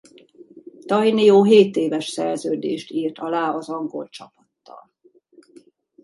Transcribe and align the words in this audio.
Tainio 0.85 1.43
hétéves 1.43 2.05
szerződést 2.07 2.89
írt 2.91 3.17
alá 3.19 3.51
az 3.51 3.69
angol 3.69 4.09
csapattal. 4.09 4.91